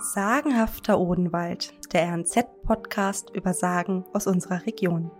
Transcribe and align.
Sagenhafter 0.00 1.00
Odenwald, 1.00 1.74
der 1.92 2.12
RNZ-Podcast 2.12 3.30
über 3.34 3.52
Sagen 3.52 4.04
aus 4.12 4.28
unserer 4.28 4.64
Region. 4.64 5.10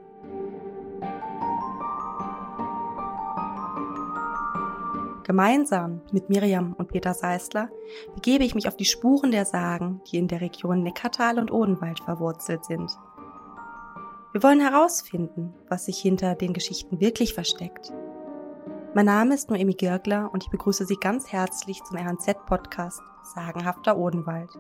Gemeinsam 5.25 6.01
mit 6.13 6.29
Miriam 6.29 6.75
und 6.75 6.93
Peter 6.93 7.13
Seisler 7.13 7.71
begebe 8.15 8.45
ich 8.45 8.55
mich 8.55 8.69
auf 8.69 8.77
die 8.77 8.85
Spuren 8.85 9.33
der 9.33 9.45
Sagen, 9.45 10.01
die 10.13 10.17
in 10.17 10.29
der 10.29 10.41
Region 10.41 10.85
Neckartal 10.85 11.41
und 11.41 11.51
Odenwald 11.51 11.99
verwurzelt 11.99 12.65
sind. 12.65 12.89
Wir 14.33 14.45
wollen 14.45 14.61
herausfinden, 14.61 15.55
was 15.69 15.87
sich 15.87 15.99
hinter 15.99 16.37
den 16.37 16.53
Geschichten 16.53 17.01
wirklich 17.01 17.35
versteckt. 17.35 17.93
Mein 18.95 19.07
Name 19.07 19.35
ist 19.35 19.51
Noemi 19.51 19.75
Girgler 19.75 20.31
und 20.33 20.45
ich 20.45 20.51
begrüße 20.51 20.87
Sie 20.87 20.97
ganz 20.97 21.31
herzlich 21.31 21.83
zum 21.85 21.99
RNZ-Podcast 21.99 23.01
Sagenhafter 23.23 23.99
Odenwald. 23.99 24.51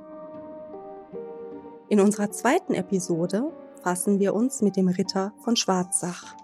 In 1.88 1.98
unserer 2.00 2.30
zweiten 2.30 2.74
Episode 2.74 3.50
fassen 3.83 4.19
wir 4.19 4.34
uns 4.34 4.60
mit 4.60 4.77
dem 4.77 4.88
Ritter 4.88 5.33
von 5.42 5.56
Schwarzach 5.56 6.36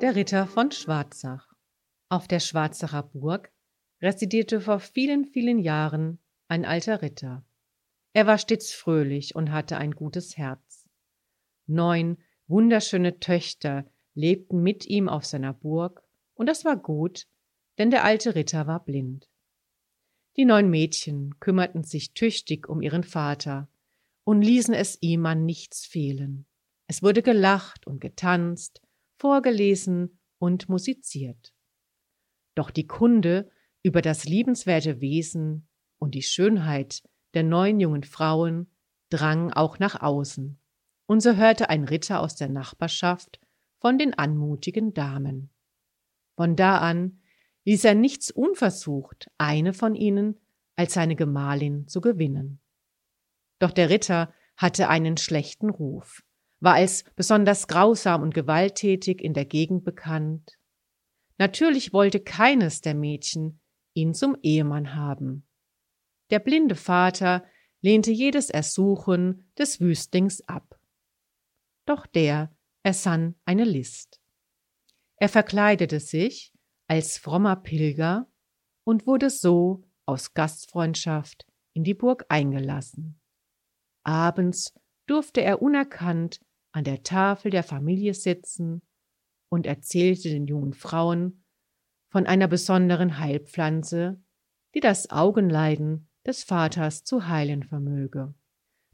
Der 0.00 0.14
Ritter 0.14 0.46
von 0.46 0.70
Schwarzach. 0.70 1.52
Auf 2.08 2.28
der 2.28 2.38
Schwarzacher 2.38 3.02
Burg 3.02 3.52
residierte 4.00 4.60
vor 4.60 4.78
vielen, 4.78 5.24
vielen 5.24 5.58
Jahren 5.58 6.20
ein 6.46 6.64
alter 6.64 7.02
Ritter. 7.02 7.44
Er 8.12 8.26
war 8.26 8.38
stets 8.38 8.72
fröhlich 8.72 9.34
und 9.34 9.50
hatte 9.50 9.76
ein 9.76 9.92
gutes 9.92 10.36
Herz. 10.36 10.88
Neun 11.66 12.16
wunderschöne 12.48 13.20
Töchter 13.20 13.84
lebten 14.14 14.62
mit 14.62 14.86
ihm 14.86 15.08
auf 15.08 15.24
seiner 15.24 15.52
Burg, 15.52 16.02
und 16.34 16.46
das 16.46 16.64
war 16.64 16.76
gut, 16.76 17.26
denn 17.78 17.90
der 17.90 18.04
alte 18.04 18.34
Ritter 18.34 18.66
war 18.66 18.84
blind. 18.84 19.28
Die 20.36 20.44
neun 20.44 20.70
Mädchen 20.70 21.38
kümmerten 21.40 21.84
sich 21.84 22.14
tüchtig 22.14 22.68
um 22.68 22.80
ihren 22.80 23.04
Vater 23.04 23.68
und 24.24 24.42
ließen 24.42 24.74
es 24.74 24.98
ihm 25.00 25.26
an 25.26 25.44
nichts 25.44 25.86
fehlen. 25.86 26.46
Es 26.86 27.02
wurde 27.02 27.22
gelacht 27.22 27.86
und 27.86 28.00
getanzt, 28.00 28.80
vorgelesen 29.18 30.20
und 30.38 30.68
musiziert. 30.68 31.52
Doch 32.54 32.70
die 32.70 32.86
Kunde 32.86 33.50
über 33.82 34.02
das 34.02 34.24
liebenswerte 34.24 35.00
Wesen 35.00 35.68
und 35.98 36.14
die 36.14 36.22
Schönheit 36.22 37.02
der 37.34 37.42
neun 37.42 37.80
jungen 37.80 38.04
Frauen 38.04 38.70
drang 39.10 39.52
auch 39.52 39.78
nach 39.78 40.00
außen, 40.00 40.60
und 41.08 41.20
so 41.20 41.34
hörte 41.34 41.70
ein 41.70 41.82
Ritter 41.82 42.20
aus 42.20 42.36
der 42.36 42.48
Nachbarschaft 42.48 43.40
von 43.80 43.98
den 43.98 44.14
anmutigen 44.14 44.94
Damen. 44.94 45.50
Von 46.36 46.54
da 46.54 46.78
an 46.78 47.20
ließ 47.64 47.84
er 47.84 47.94
nichts 47.94 48.30
unversucht, 48.30 49.28
eine 49.38 49.72
von 49.72 49.96
ihnen 49.96 50.38
als 50.76 50.94
seine 50.94 51.16
Gemahlin 51.16 51.88
zu 51.88 52.00
gewinnen. 52.00 52.60
Doch 53.58 53.72
der 53.72 53.90
Ritter 53.90 54.32
hatte 54.56 54.88
einen 54.88 55.16
schlechten 55.16 55.70
Ruf 55.70 56.22
war 56.60 56.74
als 56.74 57.04
besonders 57.16 57.68
grausam 57.68 58.22
und 58.22 58.34
gewalttätig 58.34 59.22
in 59.22 59.34
der 59.34 59.44
Gegend 59.44 59.84
bekannt. 59.84 60.58
Natürlich 61.38 61.92
wollte 61.92 62.20
keines 62.20 62.80
der 62.80 62.94
Mädchen 62.94 63.60
ihn 63.94 64.14
zum 64.14 64.36
Ehemann 64.42 64.94
haben. 64.94 65.46
Der 66.30 66.40
blinde 66.40 66.74
Vater 66.74 67.44
lehnte 67.80 68.10
jedes 68.10 68.50
Ersuchen 68.50 69.50
des 69.56 69.80
Wüstlings 69.80 70.46
ab. 70.48 70.77
Doch 71.88 72.06
der 72.06 72.54
ersann 72.82 73.34
eine 73.46 73.64
List. 73.64 74.20
Er 75.16 75.30
verkleidete 75.30 76.00
sich 76.00 76.52
als 76.86 77.16
frommer 77.16 77.56
Pilger 77.56 78.30
und 78.84 79.06
wurde 79.06 79.30
so 79.30 79.84
aus 80.04 80.34
Gastfreundschaft 80.34 81.46
in 81.72 81.84
die 81.84 81.94
Burg 81.94 82.26
eingelassen. 82.28 83.18
Abends 84.02 84.74
durfte 85.06 85.40
er 85.40 85.62
unerkannt 85.62 86.40
an 86.72 86.84
der 86.84 87.04
Tafel 87.04 87.50
der 87.50 87.62
Familie 87.62 88.12
sitzen 88.12 88.82
und 89.48 89.66
erzählte 89.66 90.28
den 90.28 90.46
jungen 90.46 90.74
Frauen 90.74 91.42
von 92.10 92.26
einer 92.26 92.48
besonderen 92.48 93.18
Heilpflanze, 93.18 94.22
die 94.74 94.80
das 94.80 95.08
Augenleiden 95.08 96.10
des 96.26 96.44
Vaters 96.44 97.04
zu 97.04 97.28
heilen 97.28 97.62
vermöge. 97.62 98.34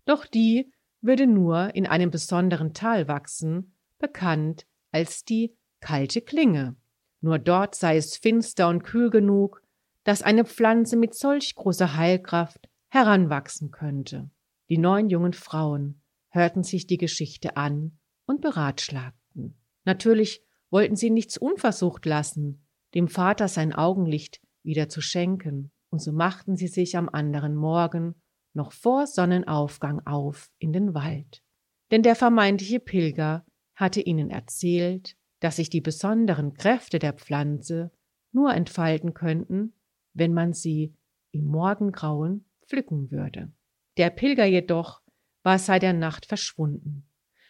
Doch 0.05 0.27
die 0.27 0.73
würde 1.05 1.27
nur 1.27 1.75
in 1.75 1.87
einem 1.87 2.11
besonderen 2.11 2.73
Tal 2.73 3.09
wachsen, 3.09 3.75
bekannt 3.99 4.67
als 4.91 5.25
die 5.25 5.55
kalte 5.81 6.23
Klinge. 6.23 6.77
Nur 7.21 7.39
dort 7.39 7.75
sei 7.75 7.97
es 7.97 8.17
finster 8.17 8.69
und 8.69 8.83
kühl 8.83 9.11
genug, 9.11 9.63
dass 10.03 10.23
eine 10.23 10.45
Pflanze 10.45 10.97
mit 10.97 11.15
solch 11.15 11.55
großer 11.55 11.97
Heilkraft 11.97 12.69
heranwachsen 12.89 13.71
könnte. 13.71 14.31
Die 14.69 14.79
neun 14.79 15.11
jungen 15.11 15.33
Frauen 15.33 16.01
hörten 16.31 16.63
sich 16.63 16.87
die 16.87 16.99
Geschichte 16.99 17.57
an 17.57 17.99
und 18.27 18.41
beratschlagten. 18.41 19.59
Natürlich 19.85 20.43
wollten 20.71 20.97
sie 20.97 21.11
nichts 21.11 21.37
unversucht 21.37 22.07
lassen, 22.07 22.67
dem 22.95 23.09
Vater 23.09 23.49
sein 23.49 23.73
Augenlicht 23.73 24.41
wieder 24.63 24.89
zu 24.89 25.01
schenken, 25.01 25.71
und 25.91 26.01
so 26.01 26.13
machten 26.13 26.57
sie 26.57 26.67
sich 26.67 26.97
am 26.97 27.09
anderen 27.09 27.55
Morgen 27.55 28.15
noch 28.55 28.73
vor 28.73 29.07
Sonnenaufgang 29.07 30.07
auf 30.07 30.51
in 30.59 30.73
den 30.73 30.95
Wald. 30.95 31.43
Denn 31.91 32.03
der 32.03 32.17
vermeintliche 32.17 32.81
Pilger 32.81 33.45
hatte 33.75 34.01
ihnen 34.01 34.31
erzählt, 34.31 35.17
dass 35.41 35.57
sich 35.57 35.69
die 35.69 35.81
besonderen 35.81 36.55
Kräfte 36.55 36.99
der 36.99 37.13
Pflanze 37.13 37.93
nur 38.33 38.55
entfalten 38.55 39.15
könnten, 39.15 39.75
wenn 40.15 40.33
man 40.33 40.53
sie 40.53 40.95
im 41.33 41.45
Morgengrauen 41.45 42.47
pflücken 42.67 43.11
würde. 43.11 43.53
Der 43.97 44.11
Pilger 44.11 44.45
jedoch 44.47 45.03
war 45.43 45.59
seit 45.59 45.83
der 45.83 45.93
Nacht 45.93 46.27
verschwunden 46.27 47.07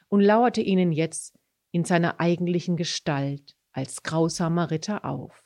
und 0.08 0.20
lauerte 0.20 0.60
ihnen 0.60 0.92
jetzt 0.92 1.38
in 1.70 1.84
seiner 1.84 2.20
eigentlichen 2.20 2.76
Gestalt 2.76 3.56
als 3.72 4.02
grausamer 4.02 4.70
Ritter 4.70 5.04
auf. 5.04 5.44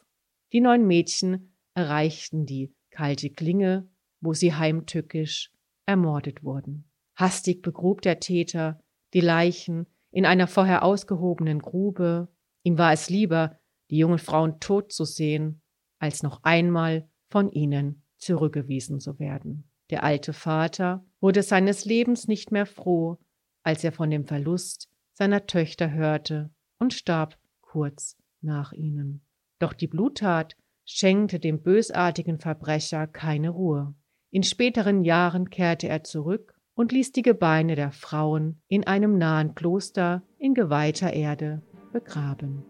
Die 0.52 0.60
neun 0.60 0.86
Mädchen 0.86 1.54
erreichten 1.74 2.46
die 2.46 2.74
kalte 2.90 3.30
Klinge, 3.30 3.88
wo 4.20 4.32
sie 4.32 4.54
heimtückisch 4.54 5.52
ermordet 5.86 6.42
wurden. 6.42 6.90
Hastig 7.14 7.62
begrub 7.62 8.02
der 8.02 8.20
Täter 8.20 8.80
die 9.14 9.20
Leichen 9.20 9.86
in 10.10 10.26
einer 10.26 10.46
vorher 10.46 10.82
ausgehobenen 10.82 11.60
Grube. 11.60 12.28
Ihm 12.62 12.78
war 12.78 12.92
es 12.92 13.10
lieber, 13.10 13.58
die 13.90 13.98
jungen 13.98 14.18
Frauen 14.18 14.60
tot 14.60 14.92
zu 14.92 15.04
sehen, 15.04 15.62
als 15.98 16.22
noch 16.22 16.42
einmal 16.42 17.08
von 17.28 17.50
ihnen 17.50 18.02
zurückgewiesen 18.18 19.00
zu 19.00 19.18
werden. 19.18 19.70
Der 19.90 20.04
alte 20.04 20.32
Vater 20.32 21.04
wurde 21.20 21.42
seines 21.42 21.84
Lebens 21.84 22.28
nicht 22.28 22.52
mehr 22.52 22.66
froh, 22.66 23.18
als 23.62 23.84
er 23.84 23.92
von 23.92 24.10
dem 24.10 24.26
Verlust 24.26 24.88
seiner 25.14 25.46
Töchter 25.46 25.90
hörte 25.92 26.50
und 26.78 26.92
starb 26.92 27.38
kurz 27.60 28.16
nach 28.40 28.72
ihnen. 28.72 29.24
Doch 29.58 29.72
die 29.72 29.88
Bluttat 29.88 30.56
schenkte 30.84 31.40
dem 31.40 31.62
bösartigen 31.62 32.38
Verbrecher 32.38 33.06
keine 33.06 33.50
Ruhe. 33.50 33.94
In 34.30 34.42
späteren 34.42 35.04
Jahren 35.04 35.48
kehrte 35.48 35.88
er 35.88 36.04
zurück 36.04 36.54
und 36.74 36.92
ließ 36.92 37.12
die 37.12 37.22
Gebeine 37.22 37.76
der 37.76 37.92
Frauen 37.92 38.60
in 38.68 38.86
einem 38.86 39.16
nahen 39.16 39.54
Kloster 39.54 40.22
in 40.38 40.52
geweihter 40.52 41.14
Erde 41.14 41.62
begraben. 41.92 42.62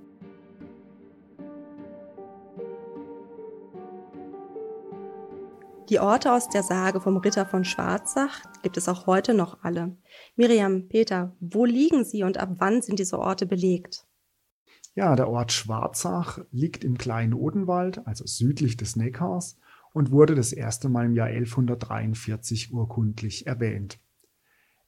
Die 5.89 5.99
Orte 5.99 6.33
aus 6.33 6.49
der 6.49 6.63
Sage 6.63 7.01
vom 7.01 7.17
Ritter 7.17 7.45
von 7.45 7.65
Schwarzach 7.65 8.43
gibt 8.63 8.77
es 8.77 8.89
auch 8.89 9.07
heute 9.07 9.35
noch 9.35 9.65
alle. 9.65 9.97
Miriam, 10.37 10.87
Peter, 10.87 11.35
wo 11.41 11.65
liegen 11.65 12.05
sie 12.05 12.23
und 12.23 12.39
ab 12.39 12.51
wann 12.59 12.83
sind 12.83 13.01
diese 13.01 13.19
Orte 13.19 13.47
belegt? 13.47 14.07
Ja, 14.95 15.17
der 15.17 15.29
Ort 15.29 15.51
Schwarzach 15.51 16.39
liegt 16.53 16.85
im 16.85 16.99
kleinen 16.99 17.35
Odenwald, 17.35 18.07
also 18.07 18.27
südlich 18.27 18.77
des 18.77 18.97
Neckars, 18.97 19.59
und 19.99 20.13
wurde 20.13 20.37
das 20.37 20.53
erste 20.53 20.89
Mal 20.89 21.07
im 21.07 21.15
Jahr 21.17 21.27
1143 21.27 22.73
urkundlich 22.73 23.49
erwähnt. 23.49 23.99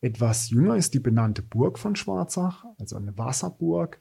Etwas 0.00 0.50
jünger 0.50 0.76
ist 0.76 0.94
die 0.94 1.00
benannte 1.00 1.42
Burg 1.42 1.80
von 1.80 1.96
Schwarzach, 1.96 2.64
also 2.78 2.94
eine 2.94 3.18
Wasserburg, 3.18 4.00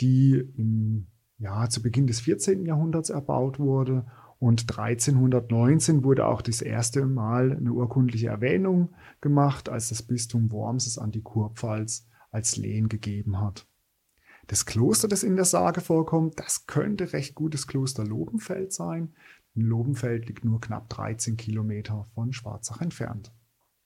die 0.00 0.36
im, 0.56 1.08
ja, 1.38 1.68
zu 1.68 1.82
Beginn 1.82 2.06
des 2.06 2.20
14. 2.20 2.64
Jahrhunderts 2.64 3.10
erbaut 3.10 3.58
wurde 3.58 4.06
und 4.38 4.70
1319 4.70 6.04
wurde 6.04 6.26
auch 6.26 6.42
das 6.42 6.62
erste 6.62 7.06
Mal 7.06 7.50
eine 7.50 7.72
urkundliche 7.72 8.28
Erwähnung 8.28 8.94
gemacht, 9.20 9.68
als 9.68 9.88
das 9.88 10.04
Bistum 10.04 10.52
Worms 10.52 10.86
es 10.86 10.96
an 10.96 11.10
die 11.10 11.22
Kurpfalz 11.22 12.06
als 12.30 12.56
Lehen 12.56 12.88
gegeben 12.88 13.40
hat. 13.40 13.66
Das 14.46 14.64
Kloster, 14.64 15.08
das 15.08 15.24
in 15.24 15.34
der 15.34 15.44
Sage 15.44 15.80
vorkommt, 15.80 16.38
das 16.38 16.66
könnte 16.66 17.12
recht 17.12 17.34
gutes 17.34 17.66
Kloster 17.66 18.04
Lobenfeld 18.04 18.72
sein. 18.72 19.14
Lobenfeld 19.54 20.26
liegt 20.26 20.44
nur 20.44 20.60
knapp 20.60 20.88
13 20.88 21.36
Kilometer 21.36 22.06
von 22.14 22.32
Schwarzach 22.32 22.80
entfernt. 22.80 23.32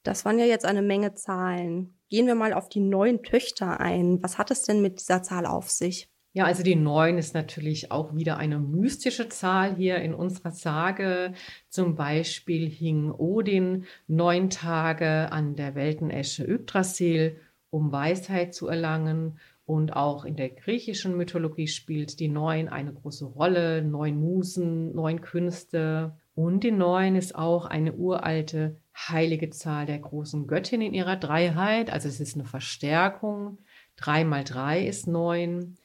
Das 0.02 0.24
waren 0.24 0.38
ja 0.38 0.46
jetzt 0.46 0.64
eine 0.64 0.82
Menge 0.82 1.14
Zahlen. 1.14 1.98
Gehen 2.08 2.26
wir 2.26 2.34
mal 2.34 2.54
auf 2.54 2.68
die 2.68 2.80
neun 2.80 3.22
Töchter 3.22 3.80
ein. 3.80 4.22
Was 4.22 4.38
hat 4.38 4.50
es 4.50 4.62
denn 4.62 4.80
mit 4.80 5.00
dieser 5.00 5.22
Zahl 5.22 5.44
auf 5.44 5.70
sich? 5.70 6.10
Ja, 6.32 6.44
also 6.44 6.62
die 6.62 6.76
neun 6.76 7.18
ist 7.18 7.34
natürlich 7.34 7.90
auch 7.90 8.14
wieder 8.14 8.36
eine 8.36 8.58
mystische 8.58 9.28
Zahl 9.28 9.74
hier 9.76 9.96
in 9.96 10.14
unserer 10.14 10.52
Sage. 10.52 11.32
Zum 11.68 11.96
Beispiel 11.96 12.68
hing 12.68 13.10
Odin 13.10 13.84
neun 14.06 14.48
Tage 14.48 15.32
an 15.32 15.56
der 15.56 15.74
Weltenesche 15.74 16.44
Yggdrasil, 16.44 17.40
um 17.70 17.92
Weisheit 17.92 18.54
zu 18.54 18.68
erlangen. 18.68 19.38
Und 19.68 19.94
auch 19.94 20.24
in 20.24 20.34
der 20.34 20.48
griechischen 20.48 21.14
Mythologie 21.18 21.66
spielt 21.66 22.20
die 22.20 22.28
Neun 22.28 22.68
eine 22.68 22.90
große 22.90 23.26
Rolle. 23.26 23.82
Neun 23.82 24.18
Musen, 24.18 24.94
neun 24.94 25.20
Künste. 25.20 26.16
Und 26.34 26.64
die 26.64 26.70
Neun 26.70 27.16
ist 27.16 27.34
auch 27.34 27.66
eine 27.66 27.92
uralte 27.92 28.78
heilige 28.96 29.50
Zahl 29.50 29.84
der 29.84 29.98
großen 29.98 30.46
Göttin 30.46 30.80
in 30.80 30.94
ihrer 30.94 31.16
Dreiheit. 31.16 31.92
Also 31.92 32.08
es 32.08 32.18
ist 32.18 32.34
eine 32.34 32.46
Verstärkung. 32.46 33.58
Drei 33.96 34.24
mal 34.24 34.42
drei 34.42 34.86
ist 34.86 35.06
neun. 35.06 35.76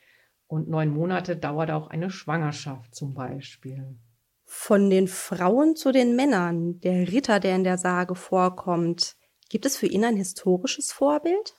Und 0.48 0.70
neun 0.70 0.88
Monate 0.88 1.36
dauert 1.36 1.70
auch 1.70 1.88
eine 1.88 2.10
Schwangerschaft 2.10 2.96
zum 2.96 3.14
Beispiel. 3.14 3.98
Von 4.46 4.90
den 4.90 5.10
Frauen 5.10 5.76
zu 5.76 5.92
den 5.92 6.16
Männern, 6.16 6.80
der 6.80 7.12
Ritter, 7.12 7.42
der 7.42 7.58
in 7.58 7.66
der 7.66 7.78
Sage 7.78 8.16
vorkommt, 8.16 9.18
gibt 9.50 9.66
es 9.66 9.76
für 9.76 9.88
ihn 9.88 10.06
ein 10.06 10.16
historisches 10.16 10.94
Vorbild? 10.94 11.56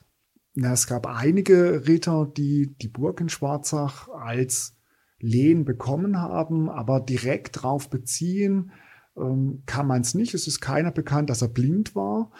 Ja, 0.55 0.71
es 0.71 0.87
gab 0.87 1.05
einige 1.05 1.85
Ritter, 1.87 2.31
die 2.35 2.75
die 2.81 2.87
Burg 2.87 3.19
in 3.19 3.29
Schwarzach 3.29 4.07
als 4.09 4.77
Lehen 5.19 5.65
bekommen 5.65 6.21
haben, 6.21 6.69
aber 6.69 6.99
direkt 7.01 7.57
darauf 7.57 7.89
beziehen 7.89 8.71
ähm, 9.17 9.63
kann 9.65 9.87
man 9.87 10.01
es 10.01 10.13
nicht. 10.13 10.33
Es 10.33 10.47
ist 10.47 10.61
keiner 10.61 10.91
bekannt, 10.91 11.29
dass 11.29 11.41
er 11.41 11.49
blind 11.49 11.95
war. 11.95 12.31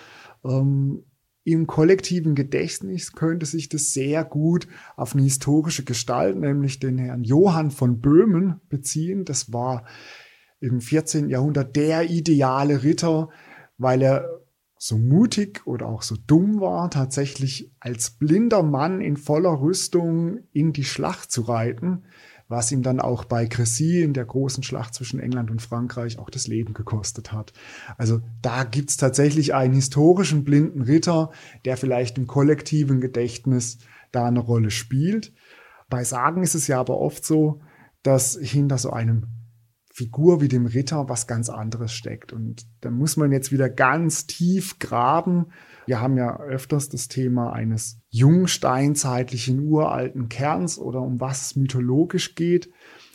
Ähm, 0.43 1.03
im 1.43 1.67
kollektiven 1.67 2.35
Gedächtnis 2.35 3.11
könnte 3.13 3.45
sich 3.45 3.69
das 3.69 3.93
sehr 3.93 4.23
gut 4.23 4.67
auf 4.95 5.13
eine 5.13 5.23
historische 5.23 5.83
Gestalt, 5.83 6.37
nämlich 6.37 6.79
den 6.79 6.97
Herrn 6.97 7.23
Johann 7.23 7.69
von 7.69 7.99
Böhmen, 7.99 8.61
beziehen. 8.67 9.25
Das 9.25 9.53
war 9.53 9.85
im 10.59 10.81
14. 10.81 11.29
Jahrhundert 11.29 11.75
der 11.75 12.09
ideale 12.09 12.83
Ritter, 12.83 13.29
weil 13.77 14.01
er 14.01 14.41
so 14.77 14.97
mutig 14.97 15.65
oder 15.65 15.87
auch 15.87 16.01
so 16.01 16.15
dumm 16.27 16.59
war, 16.59 16.89
tatsächlich 16.89 17.71
als 17.79 18.11
blinder 18.11 18.61
Mann 18.63 19.01
in 19.01 19.17
voller 19.17 19.61
Rüstung 19.61 20.39
in 20.51 20.73
die 20.73 20.83
Schlacht 20.83 21.31
zu 21.31 21.41
reiten 21.41 22.03
was 22.47 22.71
ihm 22.71 22.83
dann 22.83 22.99
auch 22.99 23.25
bei 23.25 23.45
Crécy 23.45 24.03
in 24.03 24.13
der 24.13 24.25
großen 24.25 24.63
Schlacht 24.63 24.93
zwischen 24.93 25.19
England 25.19 25.49
und 25.49 25.61
Frankreich 25.61 26.19
auch 26.19 26.29
das 26.29 26.47
Leben 26.47 26.73
gekostet 26.73 27.31
hat. 27.31 27.53
Also 27.97 28.21
da 28.41 28.63
gibt's 28.63 28.97
tatsächlich 28.97 29.53
einen 29.53 29.73
historischen 29.73 30.43
blinden 30.43 30.81
Ritter, 30.81 31.31
der 31.65 31.77
vielleicht 31.77 32.17
im 32.17 32.27
kollektiven 32.27 33.01
Gedächtnis 33.01 33.79
da 34.11 34.25
eine 34.27 34.39
Rolle 34.39 34.69
spielt. 34.69 35.33
Bei 35.89 36.03
Sagen 36.03 36.43
ist 36.43 36.55
es 36.55 36.67
ja 36.67 36.79
aber 36.79 36.99
oft 36.99 37.25
so, 37.25 37.61
dass 38.03 38.37
hinter 38.39 38.77
so 38.77 38.91
einem 38.91 39.27
Figur 39.95 40.41
wie 40.41 40.49
dem 40.49 40.65
Ritter 40.65 41.07
was 41.07 41.25
ganz 41.25 41.49
anderes 41.49 41.93
steckt. 41.93 42.33
Und 42.33 42.67
da 42.81 42.91
muss 42.91 43.15
man 43.15 43.31
jetzt 43.31 43.53
wieder 43.53 43.69
ganz 43.69 44.27
tief 44.27 44.77
graben. 44.77 45.45
Wir 45.85 46.01
haben 46.01 46.17
ja 46.17 46.37
öfters 46.37 46.89
das 46.89 47.07
Thema 47.07 47.53
eines 47.53 48.01
jungsteinzeitlichen 48.09 49.61
uralten 49.61 50.27
Kerns 50.27 50.77
oder 50.77 50.99
um 50.99 51.21
was 51.21 51.43
es 51.43 51.55
mythologisch 51.55 52.35
geht. 52.35 52.69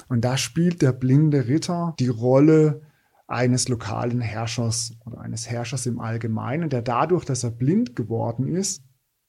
Und 0.09 0.25
da 0.25 0.38
spielt 0.38 0.81
der 0.81 0.93
blinde 0.93 1.49
Ritter 1.49 1.94
die 1.99 2.09
Rolle 2.09 2.81
eines 3.26 3.69
lokalen 3.69 4.23
Herrschers 4.23 4.97
oder 5.05 5.21
eines 5.21 5.50
Herrschers 5.50 5.85
im 5.85 6.00
Allgemeinen, 6.00 6.71
der 6.71 6.81
dadurch, 6.81 7.26
dass 7.26 7.44
er 7.44 7.50
blind 7.50 7.94
geworden 7.94 8.49
ist, 8.49 8.83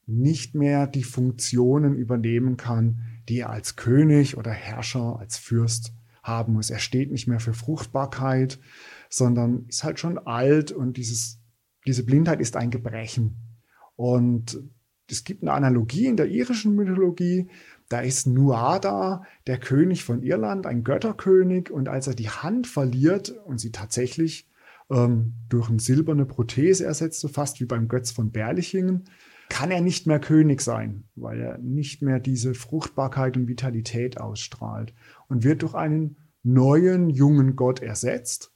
nicht 0.06 0.56
mehr 0.56 0.88
die 0.88 1.04
Funktionen 1.04 1.96
übernehmen 1.96 2.56
kann, 2.56 3.02
die 3.28 3.40
er 3.40 3.50
als 3.50 3.76
König 3.76 4.38
oder 4.38 4.52
Herrscher, 4.52 5.20
als 5.20 5.38
Fürst 5.38 5.94
haben 6.22 6.54
muss. 6.54 6.70
Er 6.70 6.80
steht 6.80 7.12
nicht 7.12 7.28
mehr 7.28 7.40
für 7.40 7.54
Fruchtbarkeit, 7.54 8.60
sondern 9.10 9.66
ist 9.68 9.84
halt 9.84 10.00
schon 10.00 10.18
alt 10.18 10.72
und 10.72 10.98
dieses, 10.98 11.40
diese 11.86 12.04
Blindheit 12.04 12.40
ist 12.40 12.56
ein 12.56 12.72
Gebrechen. 12.72 13.38
Und 13.96 14.60
es 15.10 15.24
gibt 15.24 15.44
eine 15.44 15.54
Analogie 15.54 16.08
in 16.08 16.16
der 16.16 16.28
irischen 16.28 16.76
Mythologie. 16.76 17.50
Da 17.90 18.00
ist 18.00 18.28
Nuada, 18.28 19.24
der 19.48 19.60
König 19.60 20.04
von 20.04 20.24
Irland, 20.24 20.66
ein 20.66 20.84
Götterkönig. 20.84 21.70
Und 21.70 21.90
als 21.90 22.08
er 22.08 22.16
die 22.16 22.30
Hand 22.30 22.68
verliert 22.68 23.30
und 23.46 23.60
sie 23.60 23.72
tatsächlich 23.72 24.48
ähm, 24.90 25.34
durch 25.50 25.70
eine 25.70 25.80
silberne 25.80 26.26
Prothese 26.26 26.86
ersetzt, 26.86 27.20
so 27.20 27.28
fast 27.28 27.60
wie 27.60 27.66
beim 27.66 27.88
Götz 27.90 28.12
von 28.12 28.32
Berlichingen, 28.32 29.04
kann 29.52 29.70
er 29.70 29.82
nicht 29.82 30.08
mehr 30.08 30.22
König 30.22 30.62
sein, 30.62 31.04
weil 31.16 31.42
er 31.42 31.58
nicht 31.58 32.02
mehr 32.02 32.22
diese 32.22 32.54
Fruchtbarkeit 32.54 33.36
und 33.36 33.50
Vitalität 33.50 34.18
ausstrahlt 34.18 34.94
und 35.28 35.44
wird 35.44 35.62
durch 35.62 35.76
einen 35.76 36.16
neuen, 36.42 37.10
jungen 37.10 37.58
Gott 37.58 37.82
ersetzt. 37.82 38.54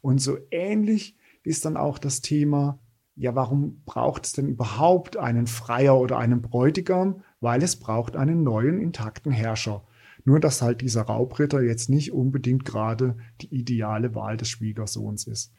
Und 0.00 0.20
so 0.20 0.36
ähnlich 0.50 1.16
ist 1.44 1.64
dann 1.64 1.76
auch 1.76 1.98
das 1.98 2.20
Thema, 2.20 2.80
ja, 3.14 3.36
warum 3.36 3.82
braucht 3.86 4.26
es 4.26 4.32
denn 4.32 4.48
überhaupt 4.48 5.16
einen 5.16 5.46
Freier 5.46 5.96
oder 5.96 6.18
einen 6.18 6.42
Bräutigam? 6.42 7.22
Weil 7.40 7.62
es 7.62 7.76
braucht 7.76 8.16
einen 8.16 8.42
neuen, 8.42 8.80
intakten 8.80 9.30
Herrscher. 9.30 9.86
Nur, 10.24 10.40
dass 10.40 10.62
halt 10.62 10.80
dieser 10.80 11.02
Raubritter 11.02 11.62
jetzt 11.62 11.88
nicht 11.88 12.12
unbedingt 12.12 12.64
gerade 12.64 13.16
die 13.40 13.54
ideale 13.54 14.16
Wahl 14.16 14.36
des 14.36 14.48
Schwiegersohns 14.48 15.28
ist. 15.28 15.52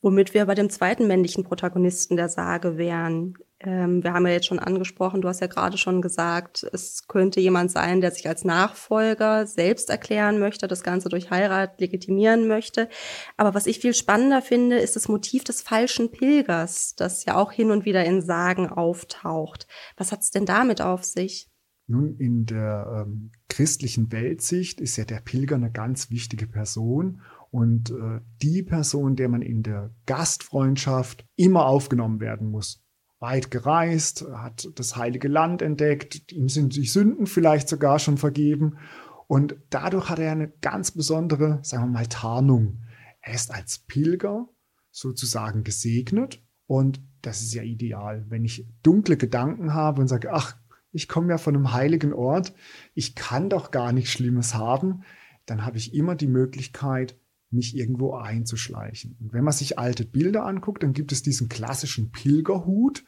Womit 0.00 0.32
wir 0.32 0.46
bei 0.46 0.54
dem 0.54 0.70
zweiten 0.70 1.06
männlichen 1.08 1.44
Protagonisten 1.44 2.16
der 2.16 2.28
Sage 2.28 2.76
wären. 2.76 3.34
Ähm, 3.60 4.04
wir 4.04 4.12
haben 4.12 4.26
ja 4.26 4.32
jetzt 4.32 4.46
schon 4.46 4.60
angesprochen, 4.60 5.20
du 5.20 5.26
hast 5.26 5.40
ja 5.40 5.48
gerade 5.48 5.76
schon 5.76 6.00
gesagt, 6.00 6.64
es 6.72 7.08
könnte 7.08 7.40
jemand 7.40 7.72
sein, 7.72 8.00
der 8.00 8.12
sich 8.12 8.28
als 8.28 8.44
Nachfolger 8.44 9.48
selbst 9.48 9.90
erklären 9.90 10.38
möchte, 10.38 10.68
das 10.68 10.84
Ganze 10.84 11.08
durch 11.08 11.30
Heirat 11.30 11.80
legitimieren 11.80 12.46
möchte. 12.46 12.88
Aber 13.36 13.54
was 13.54 13.66
ich 13.66 13.80
viel 13.80 13.94
spannender 13.94 14.42
finde, 14.42 14.78
ist 14.78 14.94
das 14.94 15.08
Motiv 15.08 15.42
des 15.42 15.62
falschen 15.62 16.12
Pilgers, 16.12 16.94
das 16.94 17.24
ja 17.24 17.34
auch 17.34 17.50
hin 17.50 17.72
und 17.72 17.84
wieder 17.84 18.04
in 18.04 18.22
Sagen 18.22 18.68
auftaucht. 18.68 19.66
Was 19.96 20.12
hat 20.12 20.20
es 20.20 20.30
denn 20.30 20.46
damit 20.46 20.80
auf 20.80 21.02
sich? 21.02 21.48
Nun, 21.90 22.16
in 22.18 22.44
der 22.44 23.06
ähm, 23.06 23.32
christlichen 23.48 24.12
Weltsicht 24.12 24.78
ist 24.78 24.98
ja 24.98 25.04
der 25.04 25.20
Pilger 25.20 25.56
eine 25.56 25.72
ganz 25.72 26.10
wichtige 26.10 26.46
Person 26.46 27.22
und 27.50 27.90
äh, 27.90 28.20
die 28.42 28.62
Person, 28.62 29.16
der 29.16 29.28
man 29.28 29.42
in 29.42 29.62
der 29.62 29.94
Gastfreundschaft 30.06 31.24
immer 31.36 31.66
aufgenommen 31.66 32.20
werden 32.20 32.50
muss. 32.50 32.84
Weit 33.20 33.50
gereist, 33.50 34.26
hat 34.32 34.68
das 34.76 34.96
heilige 34.96 35.28
Land 35.28 35.60
entdeckt, 35.62 36.30
ihm 36.32 36.48
sind 36.48 36.76
die 36.76 36.86
Sünden 36.86 37.26
vielleicht 37.26 37.68
sogar 37.68 37.98
schon 37.98 38.16
vergeben. 38.16 38.78
Und 39.26 39.56
dadurch 39.70 40.08
hat 40.08 40.18
er 40.18 40.32
eine 40.32 40.48
ganz 40.48 40.92
besondere, 40.92 41.58
sagen 41.62 41.84
wir 41.84 41.98
mal, 41.98 42.06
Tarnung. 42.06 42.82
Er 43.20 43.34
ist 43.34 43.52
als 43.52 43.80
Pilger 43.80 44.48
sozusagen 44.90 45.64
gesegnet 45.64 46.42
und 46.66 47.02
das 47.22 47.42
ist 47.42 47.54
ja 47.54 47.62
ideal. 47.62 48.24
Wenn 48.28 48.44
ich 48.44 48.66
dunkle 48.82 49.16
Gedanken 49.16 49.74
habe 49.74 50.00
und 50.00 50.08
sage, 50.08 50.32
ach, 50.32 50.56
ich 50.92 51.08
komme 51.08 51.30
ja 51.30 51.38
von 51.38 51.54
einem 51.54 51.72
heiligen 51.72 52.12
Ort, 52.12 52.54
ich 52.94 53.14
kann 53.14 53.50
doch 53.50 53.70
gar 53.70 53.92
nichts 53.92 54.10
Schlimmes 54.10 54.54
haben, 54.54 55.02
dann 55.46 55.64
habe 55.64 55.78
ich 55.78 55.94
immer 55.94 56.14
die 56.14 56.26
Möglichkeit, 56.26 57.18
mich 57.50 57.76
irgendwo 57.76 58.14
einzuschleichen. 58.14 59.16
Und 59.20 59.32
wenn 59.32 59.44
man 59.44 59.52
sich 59.52 59.78
alte 59.78 60.04
Bilder 60.04 60.44
anguckt, 60.44 60.82
dann 60.82 60.92
gibt 60.92 61.12
es 61.12 61.22
diesen 61.22 61.48
klassischen 61.48 62.10
Pilgerhut, 62.10 63.04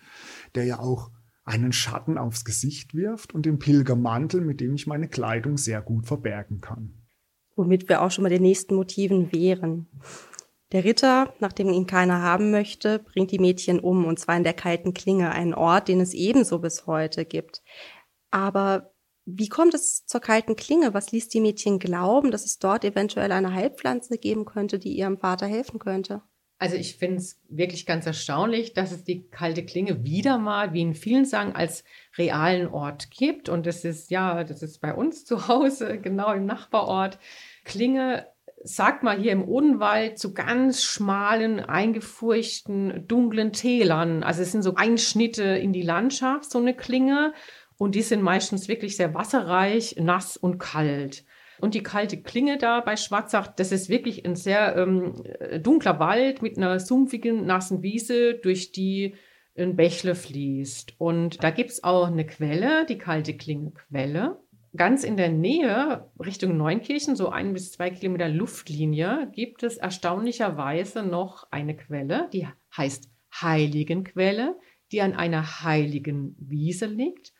der 0.54 0.64
ja 0.64 0.78
auch 0.78 1.10
einen 1.44 1.72
Schatten 1.72 2.18
aufs 2.18 2.44
Gesicht 2.44 2.94
wirft 2.94 3.34
und 3.34 3.46
den 3.46 3.58
Pilgermantel, 3.58 4.40
mit 4.40 4.60
dem 4.60 4.74
ich 4.74 4.86
meine 4.86 5.08
Kleidung 5.08 5.56
sehr 5.56 5.82
gut 5.82 6.06
verbergen 6.06 6.60
kann. 6.60 6.94
Womit 7.56 7.88
wir 7.88 8.02
auch 8.02 8.10
schon 8.10 8.24
bei 8.24 8.30
den 8.30 8.42
nächsten 8.42 8.74
Motiven 8.74 9.32
wären. 9.32 9.88
Der 10.72 10.84
Ritter, 10.84 11.34
nachdem 11.40 11.68
ihn 11.68 11.86
keiner 11.86 12.22
haben 12.22 12.52
möchte, 12.52 13.00
bringt 13.00 13.32
die 13.32 13.40
Mädchen 13.40 13.80
um, 13.80 14.04
und 14.04 14.20
zwar 14.20 14.36
in 14.36 14.44
der 14.44 14.52
kalten 14.54 14.94
Klinge, 14.94 15.32
einen 15.32 15.54
Ort, 15.54 15.88
den 15.88 16.00
es 16.00 16.14
ebenso 16.14 16.60
bis 16.60 16.86
heute 16.86 17.24
gibt. 17.24 17.62
Aber 18.30 18.92
wie 19.38 19.48
kommt 19.48 19.74
es 19.74 20.04
zur 20.06 20.20
kalten 20.20 20.56
Klinge? 20.56 20.94
Was 20.94 21.12
ließ 21.12 21.28
die 21.28 21.40
Mädchen 21.40 21.78
glauben, 21.78 22.30
dass 22.30 22.44
es 22.44 22.58
dort 22.58 22.84
eventuell 22.84 23.32
eine 23.32 23.52
Heilpflanze 23.52 24.18
geben 24.18 24.44
könnte, 24.44 24.78
die 24.78 24.96
ihrem 24.96 25.18
Vater 25.18 25.46
helfen 25.46 25.78
könnte? 25.78 26.22
Also 26.58 26.76
ich 26.76 26.96
finde 26.96 27.16
es 27.16 27.40
wirklich 27.48 27.86
ganz 27.86 28.04
erstaunlich, 28.04 28.74
dass 28.74 28.92
es 28.92 29.02
die 29.02 29.26
kalte 29.30 29.64
Klinge 29.64 30.04
wieder 30.04 30.36
mal, 30.36 30.74
wie 30.74 30.82
in 30.82 30.94
vielen 30.94 31.24
sagen, 31.24 31.54
als 31.54 31.84
realen 32.18 32.68
Ort 32.68 33.10
gibt. 33.10 33.48
Und 33.48 33.64
das 33.64 33.82
ist 33.86 34.10
ja, 34.10 34.44
das 34.44 34.62
ist 34.62 34.80
bei 34.80 34.94
uns 34.94 35.24
zu 35.24 35.48
Hause, 35.48 35.98
genau 36.02 36.34
im 36.34 36.44
Nachbarort. 36.44 37.18
Klinge, 37.64 38.26
sagt 38.62 39.02
mal 39.02 39.18
hier 39.18 39.32
im 39.32 39.48
Odenwald, 39.48 40.18
zu 40.18 40.34
ganz 40.34 40.84
schmalen, 40.84 41.60
eingefurchten, 41.60 43.06
dunklen 43.08 43.54
Tälern. 43.54 44.22
Also 44.22 44.42
es 44.42 44.52
sind 44.52 44.62
so 44.62 44.74
Einschnitte 44.74 45.44
in 45.44 45.72
die 45.72 45.80
Landschaft, 45.80 46.50
so 46.50 46.58
eine 46.58 46.74
Klinge. 46.74 47.32
Und 47.80 47.94
die 47.94 48.02
sind 48.02 48.20
meistens 48.20 48.68
wirklich 48.68 48.94
sehr 48.94 49.14
wasserreich, 49.14 49.96
nass 49.98 50.36
und 50.36 50.58
kalt. 50.58 51.24
Und 51.60 51.72
die 51.72 51.82
kalte 51.82 52.20
Klinge 52.20 52.58
da 52.58 52.80
bei 52.80 52.94
Schwarzach, 52.94 53.46
das 53.46 53.72
ist 53.72 53.88
wirklich 53.88 54.26
ein 54.26 54.36
sehr 54.36 54.76
ähm, 54.76 55.14
dunkler 55.62 55.98
Wald 55.98 56.42
mit 56.42 56.58
einer 56.58 56.78
sumpfigen, 56.78 57.46
nassen 57.46 57.82
Wiese, 57.82 58.34
durch 58.34 58.72
die 58.72 59.14
ein 59.56 59.76
Bächle 59.76 60.14
fließt. 60.14 60.96
Und 60.98 61.42
da 61.42 61.48
gibt's 61.48 61.82
auch 61.82 62.08
eine 62.08 62.26
Quelle, 62.26 62.84
die 62.84 62.98
kalte 62.98 63.34
Klinge 63.34 63.70
Quelle. 63.70 64.38
ganz 64.76 65.02
in 65.02 65.16
der 65.16 65.30
Nähe 65.30 66.06
Richtung 66.22 66.58
Neunkirchen, 66.58 67.16
so 67.16 67.30
ein 67.30 67.54
bis 67.54 67.72
zwei 67.72 67.88
Kilometer 67.88 68.28
Luftlinie, 68.28 69.30
gibt 69.34 69.62
es 69.62 69.78
erstaunlicherweise 69.78 71.02
noch 71.02 71.50
eine 71.50 71.74
Quelle, 71.74 72.28
die 72.34 72.46
heißt 72.76 73.08
Heiligenquelle, 73.40 74.58
die 74.92 75.00
an 75.00 75.14
einer 75.14 75.62
heiligen 75.62 76.36
Wiese 76.38 76.84
liegt. 76.84 77.32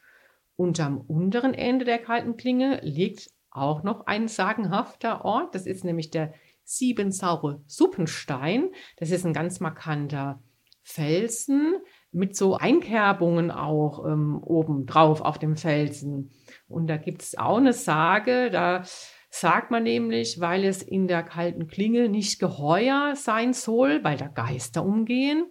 Und 0.61 0.79
am 0.79 0.99
unteren 0.99 1.55
Ende 1.55 1.87
der 1.87 1.97
kalten 1.97 2.37
Klinge 2.37 2.81
liegt 2.83 3.31
auch 3.51 3.83
noch 3.83 4.07
ein 4.07 4.29
sagenhafter 4.29 5.25
Ort. 5.25 5.55
Das 5.55 5.65
ist 5.65 5.85
nämlich 5.85 6.11
der 6.11 6.35
Siebensaure 6.65 7.63
Suppenstein. 7.67 8.69
Das 8.99 9.11
ist 9.11 9.25
ein 9.25 9.33
ganz 9.33 9.61
markanter 9.61 10.43
Felsen 10.83 11.77
mit 12.13 12.37
so 12.37 12.57
Einkerbungen 12.57 13.51
auch 13.51 14.05
ähm, 14.05 14.39
oben 14.43 14.85
drauf 14.85 15.23
auf 15.23 15.39
dem 15.39 15.57
Felsen. 15.57 16.31
Und 16.69 16.89
da 16.89 16.99
gibt 16.99 17.23
es 17.23 17.39
auch 17.39 17.57
eine 17.57 17.73
Sage, 17.73 18.51
da 18.51 18.83
sagt 19.31 19.71
man 19.71 19.85
nämlich, 19.85 20.41
weil 20.41 20.65
es 20.65 20.83
in 20.83 21.09
der 21.09 21.23
kalten 21.23 21.69
Klinge 21.69 22.11
nicht 22.11 22.39
geheuer 22.39 23.15
sein 23.17 23.55
soll, 23.55 24.05
weil 24.05 24.19
da 24.19 24.27
Geister 24.27 24.85
umgehen, 24.85 25.51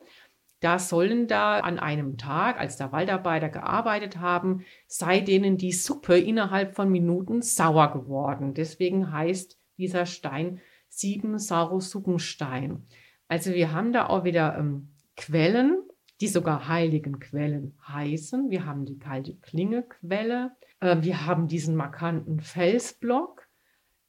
da 0.60 0.78
sollen 0.78 1.28
da 1.28 1.60
an 1.60 1.80
einem 1.80 2.18
Tag, 2.18 2.60
als 2.60 2.78
da 2.78 2.92
Waldarbeiter 2.92 3.50
gearbeitet 3.50 4.18
haben, 4.18 4.66
sei 4.88 5.22
denen 5.22 5.58
die 5.58 5.72
Suppe 5.72 6.18
innerhalb 6.18 6.76
von 6.76 6.90
Minuten 6.90 7.42
sauer 7.42 7.94
geworden. 7.94 8.54
Deswegen 8.54 9.12
heißt 9.12 9.58
dieser 9.78 10.06
Stein 10.06 10.60
Sieben 10.90 11.38
Suppenstein. 11.38 12.88
Also 13.28 13.54
wir 13.54 13.72
haben 13.72 13.94
da 13.94 14.08
auch 14.08 14.24
wieder 14.24 14.58
ähm, 14.58 14.90
Quellen, 15.16 15.84
die 16.20 16.28
sogar 16.28 16.68
heiligen 16.68 17.20
Quellen 17.20 17.78
heißen. 17.88 18.50
Wir 18.50 18.66
haben 18.66 18.86
die 18.86 18.98
kalte 18.98 19.36
Klingequelle. 19.36 20.52
Äh, 20.80 20.98
wir 21.02 21.26
haben 21.26 21.48
diesen 21.48 21.76
markanten 21.76 22.40
Felsblock. 22.42 23.48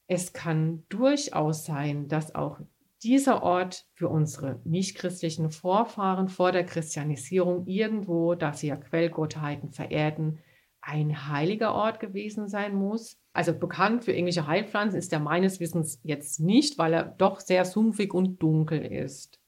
Es 0.07 0.33
kann 0.33 0.83
durchaus 0.89 1.65
sein, 1.65 2.07
dass 2.07 2.35
auch 2.35 2.59
dieser 3.03 3.43
Ort 3.43 3.87
für 3.93 4.09
unsere 4.09 4.61
nichtchristlichen 4.63 5.51
Vorfahren 5.51 6.27
vor 6.27 6.51
der 6.51 6.65
Christianisierung 6.65 7.65
irgendwo, 7.65 8.35
da 8.35 8.53
sie 8.53 8.67
ja 8.67 8.75
Quellgottheiten 8.75 9.71
verehrten, 9.71 10.39
ein 10.81 11.27
heiliger 11.27 11.73
Ort 11.73 11.99
gewesen 11.99 12.47
sein 12.47 12.75
muss. 12.75 13.17
Also 13.33 13.53
bekannt 13.53 14.03
für 14.03 14.11
irgendwelche 14.11 14.47
Heilpflanzen 14.47 14.97
ist 14.97 15.13
er 15.13 15.19
meines 15.19 15.59
Wissens 15.59 15.99
jetzt 16.03 16.39
nicht, 16.39 16.77
weil 16.77 16.93
er 16.93 17.03
doch 17.03 17.39
sehr 17.39 17.65
sumpfig 17.65 18.13
und 18.13 18.41
dunkel 18.41 18.83
ist. 18.83 19.39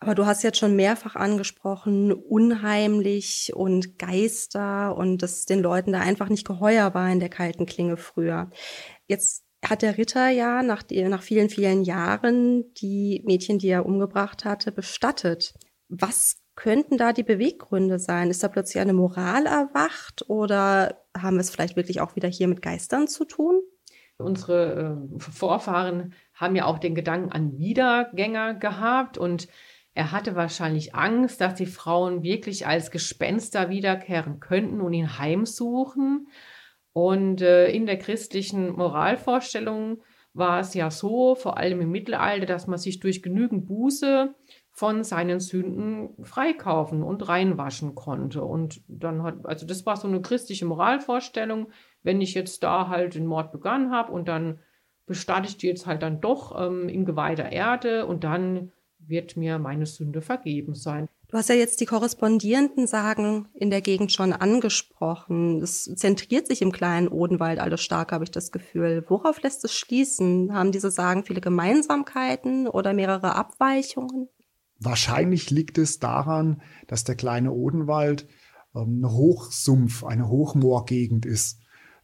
Aber 0.00 0.14
du 0.14 0.26
hast 0.26 0.42
jetzt 0.42 0.58
schon 0.58 0.76
mehrfach 0.76 1.16
angesprochen, 1.16 2.12
unheimlich 2.12 3.52
und 3.54 3.98
Geister 3.98 4.94
und 4.96 5.22
dass 5.22 5.46
den 5.46 5.60
Leuten 5.60 5.92
da 5.92 6.00
einfach 6.00 6.28
nicht 6.28 6.46
geheuer 6.46 6.92
war 6.92 7.10
in 7.10 7.20
der 7.20 7.30
kalten 7.30 7.64
Klinge 7.64 7.96
früher. 7.96 8.50
Jetzt 9.06 9.43
hat 9.68 9.82
der 9.82 9.98
Ritter 9.98 10.28
ja 10.28 10.62
nach, 10.62 10.84
nach 10.90 11.22
vielen, 11.22 11.48
vielen 11.48 11.82
Jahren 11.82 12.72
die 12.74 13.22
Mädchen, 13.24 13.58
die 13.58 13.68
er 13.68 13.86
umgebracht 13.86 14.44
hatte, 14.44 14.72
bestattet. 14.72 15.54
Was 15.88 16.36
könnten 16.56 16.98
da 16.98 17.12
die 17.12 17.22
Beweggründe 17.22 17.98
sein? 17.98 18.30
Ist 18.30 18.42
da 18.42 18.48
plötzlich 18.48 18.80
eine 18.80 18.92
Moral 18.92 19.46
erwacht 19.46 20.28
oder 20.28 21.04
haben 21.16 21.36
wir 21.36 21.40
es 21.40 21.50
vielleicht 21.50 21.76
wirklich 21.76 22.00
auch 22.00 22.16
wieder 22.16 22.28
hier 22.28 22.48
mit 22.48 22.62
Geistern 22.62 23.08
zu 23.08 23.24
tun? 23.24 23.60
Unsere 24.16 25.08
äh, 25.16 25.18
Vorfahren 25.18 26.14
haben 26.34 26.54
ja 26.54 26.66
auch 26.66 26.78
den 26.78 26.94
Gedanken 26.94 27.32
an 27.32 27.58
Wiedergänger 27.58 28.54
gehabt 28.54 29.18
und 29.18 29.48
er 29.94 30.12
hatte 30.12 30.34
wahrscheinlich 30.34 30.94
Angst, 30.94 31.40
dass 31.40 31.54
die 31.54 31.66
Frauen 31.66 32.22
wirklich 32.22 32.66
als 32.66 32.90
Gespenster 32.90 33.68
wiederkehren 33.70 34.40
könnten 34.40 34.80
und 34.80 34.92
ihn 34.92 35.18
heimsuchen. 35.18 36.28
Und 36.94 37.42
äh, 37.42 37.68
in 37.70 37.86
der 37.86 37.98
christlichen 37.98 38.70
Moralvorstellung 38.70 40.00
war 40.32 40.60
es 40.60 40.74
ja 40.74 40.90
so, 40.90 41.34
vor 41.34 41.58
allem 41.58 41.80
im 41.80 41.90
Mittelalter, 41.90 42.46
dass 42.46 42.68
man 42.68 42.78
sich 42.78 43.00
durch 43.00 43.20
genügend 43.20 43.66
Buße 43.66 44.32
von 44.70 45.02
seinen 45.04 45.40
Sünden 45.40 46.10
freikaufen 46.24 47.02
und 47.02 47.28
reinwaschen 47.28 47.96
konnte. 47.96 48.44
Und 48.44 48.80
dann 48.86 49.24
hat, 49.24 49.44
also 49.44 49.66
das 49.66 49.84
war 49.86 49.96
so 49.96 50.06
eine 50.06 50.22
christliche 50.22 50.66
Moralvorstellung, 50.66 51.68
wenn 52.02 52.20
ich 52.20 52.34
jetzt 52.34 52.62
da 52.62 52.88
halt 52.88 53.16
den 53.16 53.26
Mord 53.26 53.50
begangen 53.50 53.90
habe 53.90 54.12
und 54.12 54.28
dann 54.28 54.60
bestatte 55.06 55.48
ich 55.48 55.56
die 55.56 55.66
jetzt 55.66 55.86
halt 55.86 56.02
dann 56.02 56.20
doch 56.20 56.60
ähm, 56.60 56.88
in 56.88 57.04
geweihter 57.04 57.50
Erde 57.50 58.06
und 58.06 58.24
dann 58.24 58.72
wird 58.98 59.36
mir 59.36 59.58
meine 59.58 59.86
Sünde 59.86 60.22
vergeben 60.22 60.74
sein. 60.74 61.08
Du 61.34 61.38
hast 61.38 61.48
ja 61.48 61.56
jetzt 61.56 61.80
die 61.80 61.86
korrespondierenden 61.86 62.86
Sagen 62.86 63.48
in 63.54 63.68
der 63.68 63.80
Gegend 63.80 64.12
schon 64.12 64.32
angesprochen. 64.32 65.60
Es 65.62 65.92
zentriert 65.96 66.46
sich 66.46 66.62
im 66.62 66.70
kleinen 66.70 67.08
Odenwald 67.08 67.58
alles 67.58 67.80
stark, 67.80 68.12
habe 68.12 68.22
ich 68.22 68.30
das 68.30 68.52
Gefühl. 68.52 69.04
Worauf 69.08 69.42
lässt 69.42 69.64
es 69.64 69.74
schließen? 69.74 70.54
Haben 70.54 70.70
diese 70.70 70.92
Sagen 70.92 71.24
viele 71.24 71.40
Gemeinsamkeiten 71.40 72.68
oder 72.68 72.94
mehrere 72.94 73.34
Abweichungen? 73.34 74.28
Wahrscheinlich 74.78 75.50
liegt 75.50 75.76
es 75.76 75.98
daran, 75.98 76.62
dass 76.86 77.02
der 77.02 77.16
kleine 77.16 77.50
Odenwald 77.50 78.28
ähm, 78.72 79.00
ein 79.00 79.10
Hochsumpf, 79.10 80.04
eine 80.04 80.28
Hochmoorgegend 80.28 81.26
ist, 81.26 81.58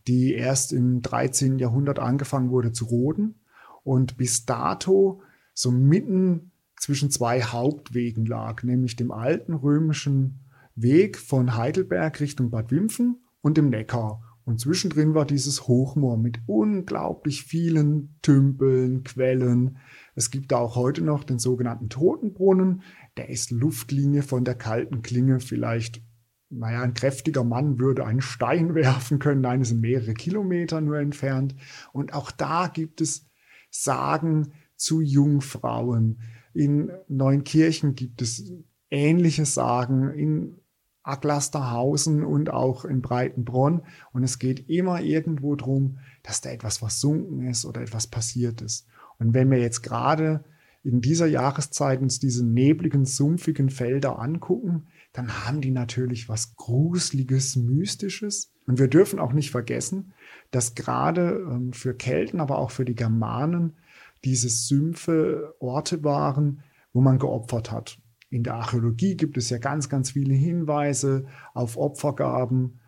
die 0.09 0.35
erst 0.35 0.73
im 0.73 1.03
13. 1.03 1.61
Jahrhundert 1.61 2.01
angefangen 2.01 2.51
wurde 2.51 2.73
zu 2.73 2.87
roden 2.87 3.45
und 3.85 4.17
bis 4.17 4.45
dato 4.45 5.23
so 5.55 5.71
mitten 5.71 6.50
zwischen 6.81 7.11
zwei 7.11 7.43
Hauptwegen 7.43 8.25
lag, 8.25 8.63
nämlich 8.63 8.97
dem 8.97 9.13
alten 9.13 9.53
römischen 9.53 10.41
Weg 10.75 11.19
von 11.19 11.55
Heidelberg 11.57 12.21
Richtung 12.21 12.51
Bad 12.51 12.71
Wimpfen 12.71 13.23
und 13.43 13.59
dem 13.59 13.69
Neckar. 13.69 14.23
Und 14.45 14.59
zwischendrin 14.61 15.15
war 15.15 15.27
dieses 15.27 15.69
Hochmoor 15.69 16.17
mit 16.17 16.41
unglaublich 16.47 17.45
vielen 17.45 18.19
Tümpeln, 18.23 19.05
Quellen. 19.05 19.77
Es 20.15 20.31
gibt 20.31 20.51
da 20.53 20.57
auch 20.57 20.75
heute 20.75 21.03
noch 21.03 21.23
den 21.23 21.39
sogenannten 21.39 21.91
Totenbrunnen. 21.91 22.83
Der 23.19 23.29
ist 23.29 23.51
Luftlinie 23.51 24.23
von 24.23 24.45
der 24.45 24.55
kalten 24.55 25.03
Klinge. 25.03 25.39
Vielleicht, 25.39 26.03
naja, 26.49 26.81
ein 26.81 26.95
kräftiger 26.95 27.45
Mann 27.45 27.79
würde 27.79 28.07
einen 28.07 28.23
Stein 28.23 28.75
werfen 28.75 29.19
können. 29.19 29.43
Nein, 29.43 29.61
es 29.61 29.69
sind 29.69 29.83
mehrere 29.83 30.15
Kilometer 30.15 30.81
nur 30.81 30.99
entfernt. 30.99 31.55
Und 31.93 32.15
auch 32.15 32.31
da 32.31 32.69
gibt 32.69 33.03
es 33.03 33.27
Sagen 33.71 34.55
zu 34.77 35.03
Jungfrauen. 35.03 36.23
In 36.53 36.91
Neunkirchen 37.09 37.95
gibt 37.95 38.23
es 38.23 38.53
ähnliche 38.91 39.47
Sagen, 39.47 40.11
in 40.11 40.61
Aglasterhausen 41.03 42.25
und 42.25 42.51
auch 42.51 42.85
in 42.85 43.01
Breitenbronn. 43.03 43.83
Und 44.13 44.23
es 44.23 44.39
geht 44.39 44.69
immer 44.69 45.01
irgendwo 45.01 45.57
drum, 45.57 45.99
dass 46.23 46.41
da 46.41 46.51
etwas 46.51 46.79
versunken 46.79 47.47
ist 47.47 47.65
oder 47.65 47.81
etwas 47.81 48.07
passiert 48.07 48.61
ist. 48.61 48.87
Und 49.19 49.35
wenn 49.35 49.51
wir 49.51 49.59
jetzt 49.59 49.83
gerade 49.83 50.45
in 50.83 51.01
dieser 51.01 51.27
Jahreszeit 51.27 52.01
uns 52.01 52.19
diese 52.19 52.45
nebligen, 52.45 53.05
sumpfigen 53.05 53.71
Felder 53.71 54.19
angucken, 54.19 54.87
dann 55.13 55.45
haben 55.45 55.61
die 55.61 55.73
natürlich 55.73 56.29
was 56.29 56.57
Gruseliges, 56.57 57.57
Mystisches. 57.57 58.53
Und 58.67 58.79
wir 58.79 58.89
dürfen 58.89 59.19
auch 59.19 59.33
nicht 59.33 59.51
vergessen, 59.51 60.13
dass 60.51 60.75
gerade 60.75 61.45
ähm, 61.51 61.73
für 61.73 61.95
Kelten, 61.95 62.41
aber 62.41 62.59
auch 62.59 62.71
für 62.71 62.85
die 62.85 62.95
Germanen 62.95 63.77
diese 64.25 64.49
Sümpfe 64.49 65.55
Orte 65.61 66.05
waren, 66.05 66.63
wo 66.93 67.01
man 67.01 67.19
geopfert 67.19 67.71
hat. 67.71 67.99
In 68.31 68.45
der 68.45 68.55
Archäologie 68.55 69.17
gibt 69.17 69.37
es 69.37 69.51
ja 69.51 69.59
ganz, 69.59 69.89
ganz 69.89 70.13
viele 70.13 70.35
Hinweise 70.35 71.27
auf 71.53 71.77
Opfergaben, 71.77 72.81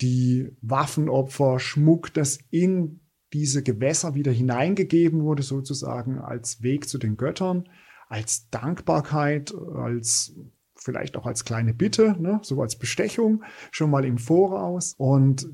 die 0.00 0.50
Waffenopfer, 0.60 1.58
Schmuck, 1.58 2.12
das 2.14 2.38
in 2.50 3.00
diese 3.32 3.62
Gewässer 3.62 4.14
wieder 4.14 4.32
hineingegeben 4.32 5.22
wurde, 5.22 5.42
sozusagen 5.42 6.18
als 6.18 6.62
Weg 6.62 6.88
zu 6.88 6.98
den 6.98 7.16
Göttern, 7.16 7.68
als 8.08 8.48
Dankbarkeit, 8.50 9.54
als 9.54 10.34
vielleicht 10.74 11.16
auch 11.16 11.26
als 11.26 11.44
kleine 11.44 11.74
Bitte, 11.74 12.16
ne, 12.18 12.40
so 12.42 12.60
als 12.62 12.76
Bestechung 12.76 13.42
schon 13.70 13.90
mal 13.90 14.04
im 14.04 14.18
Voraus. 14.18 14.94
Und 14.96 15.48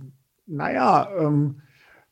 naja, 0.46 1.08
ähm, 1.18 1.62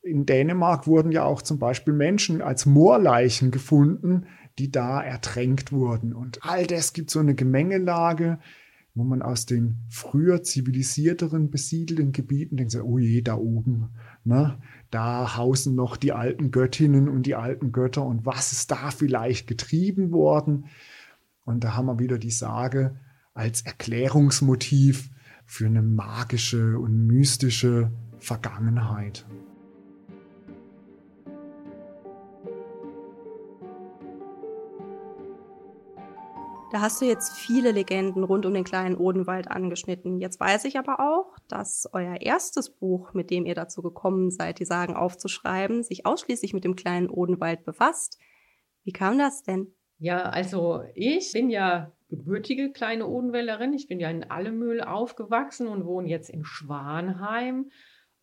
in 0.03 0.25
Dänemark 0.25 0.85
wurden 0.85 1.11
ja 1.11 1.23
auch 1.23 1.41
zum 1.41 1.59
Beispiel 1.59 1.93
Menschen 1.93 2.41
als 2.41 2.65
Moorleichen 2.65 3.51
gefunden, 3.51 4.25
die 4.59 4.69
da 4.69 5.01
ertränkt 5.01 5.71
wurden. 5.71 6.13
Und 6.13 6.39
all 6.43 6.67
das 6.67 6.93
gibt 6.93 7.09
so 7.09 7.19
eine 7.19 7.35
Gemengelage, 7.35 8.37
wo 8.95 9.03
man 9.03 9.23
aus 9.23 9.45
den 9.47 9.77
früher 9.89 10.43
zivilisierteren 10.43 11.49
besiedelten 11.49 12.11
Gebieten 12.11 12.57
denkt, 12.57 12.75
oh 12.75 12.99
je, 12.99 13.21
da 13.21 13.35
oben, 13.35 13.89
ne, 14.23 14.59
da 14.91 15.35
hausen 15.37 15.73
noch 15.73 15.97
die 15.97 16.11
alten 16.11 16.51
Göttinnen 16.51 17.09
und 17.09 17.25
die 17.25 17.35
alten 17.35 17.71
Götter 17.71 18.05
und 18.05 18.25
was 18.25 18.51
ist 18.51 18.69
da 18.69 18.91
vielleicht 18.91 19.47
getrieben 19.47 20.11
worden? 20.11 20.65
Und 21.45 21.63
da 21.63 21.75
haben 21.75 21.87
wir 21.87 21.97
wieder 21.97 22.19
die 22.19 22.29
Sage 22.29 22.99
als 23.33 23.61
Erklärungsmotiv 23.61 25.09
für 25.45 25.65
eine 25.65 25.81
magische 25.81 26.77
und 26.77 27.07
mystische 27.07 27.91
Vergangenheit. 28.19 29.25
Da 36.73 36.81
hast 36.81 36.99
du 36.99 37.05
jetzt 37.05 37.37
viele 37.37 37.71
Legenden 37.71 38.23
rund 38.23 38.47
um 38.47 38.53
den 38.55 38.63
kleinen 38.63 38.97
Odenwald 38.97 39.47
angeschnitten. 39.47 40.17
Jetzt 40.17 40.39
weiß 40.39 40.65
ich 40.65 40.79
aber 40.79 40.99
auch, 40.99 41.37
dass 41.47 41.87
euer 41.93 42.19
erstes 42.19 42.71
Buch, 42.71 43.13
mit 43.13 43.29
dem 43.29 43.45
ihr 43.45 43.53
dazu 43.53 43.83
gekommen 43.83 44.31
seid, 44.31 44.57
die 44.57 44.65
Sagen 44.65 44.95
aufzuschreiben, 44.95 45.83
sich 45.83 46.07
ausschließlich 46.07 46.51
mit 46.51 46.63
dem 46.63 46.75
kleinen 46.75 47.11
Odenwald 47.11 47.63
befasst. 47.63 48.17
Wie 48.83 48.91
kam 48.91 49.19
das 49.19 49.43
denn? 49.43 49.67
Ja, 49.99 50.23
also 50.23 50.81
ich 50.95 51.31
bin 51.31 51.51
ja 51.51 51.91
gebürtige 52.09 52.71
kleine 52.71 53.05
Odenwälderin. 53.05 53.73
Ich 53.73 53.87
bin 53.87 53.99
ja 53.99 54.09
in 54.09 54.31
Allemühl 54.31 54.81
aufgewachsen 54.81 55.67
und 55.67 55.85
wohne 55.85 56.09
jetzt 56.09 56.31
in 56.31 56.43
Schwanheim. 56.43 57.69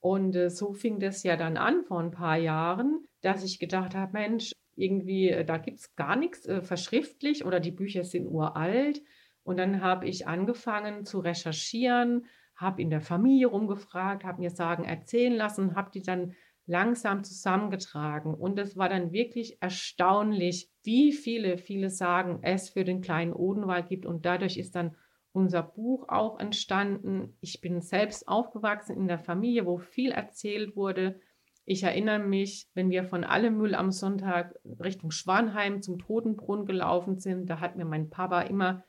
Und 0.00 0.34
äh, 0.34 0.50
so 0.50 0.72
fing 0.72 0.98
das 0.98 1.22
ja 1.22 1.36
dann 1.36 1.56
an 1.56 1.84
vor 1.84 2.00
ein 2.00 2.10
paar 2.10 2.36
Jahren, 2.36 3.04
dass 3.20 3.44
ich 3.44 3.60
gedacht 3.60 3.94
habe, 3.94 4.12
Mensch, 4.12 4.50
irgendwie, 4.80 5.30
äh, 5.30 5.44
da 5.44 5.58
gibt 5.58 5.78
es 5.80 5.94
gar 5.96 6.16
nichts 6.16 6.46
äh, 6.46 6.62
verschriftlich 6.62 7.44
oder 7.44 7.60
die 7.60 7.70
Bücher 7.70 8.04
sind 8.04 8.26
uralt. 8.26 9.02
Und 9.42 9.58
dann 9.58 9.80
habe 9.80 10.06
ich 10.06 10.26
angefangen 10.26 11.04
zu 11.04 11.20
recherchieren, 11.20 12.26
habe 12.56 12.82
in 12.82 12.90
der 12.90 13.00
Familie 13.00 13.46
rumgefragt, 13.46 14.24
habe 14.24 14.40
mir 14.40 14.50
Sagen 14.50 14.84
erzählen 14.84 15.34
lassen, 15.34 15.74
habe 15.74 15.90
die 15.92 16.02
dann 16.02 16.34
langsam 16.66 17.24
zusammengetragen. 17.24 18.34
Und 18.34 18.58
es 18.58 18.76
war 18.76 18.88
dann 18.88 19.12
wirklich 19.12 19.60
erstaunlich, 19.60 20.70
wie 20.82 21.12
viele, 21.12 21.58
viele 21.58 21.90
Sagen 21.90 22.40
es 22.42 22.70
für 22.70 22.84
den 22.84 23.00
kleinen 23.00 23.32
Odenwald 23.32 23.88
gibt. 23.88 24.06
Und 24.06 24.24
dadurch 24.24 24.56
ist 24.56 24.76
dann 24.76 24.94
unser 25.32 25.62
Buch 25.62 26.08
auch 26.08 26.38
entstanden. 26.38 27.36
Ich 27.40 27.60
bin 27.60 27.80
selbst 27.80 28.28
aufgewachsen 28.28 28.96
in 28.96 29.08
der 29.08 29.18
Familie, 29.18 29.66
wo 29.66 29.78
viel 29.78 30.12
erzählt 30.12 30.76
wurde. 30.76 31.20
Ich 31.64 31.82
erinnere 31.82 32.18
mich, 32.18 32.68
wenn 32.74 32.90
wir 32.90 33.04
von 33.04 33.24
Allemühl 33.24 33.74
am 33.74 33.92
Sonntag 33.92 34.54
Richtung 34.64 35.10
Schwanheim 35.10 35.82
zum 35.82 35.98
Totenbrunnen 35.98 36.66
gelaufen 36.66 37.18
sind, 37.18 37.48
da 37.48 37.60
hat 37.60 37.76
mir 37.76 37.84
mein 37.84 38.10
Papa 38.10 38.42
immer 38.42 38.84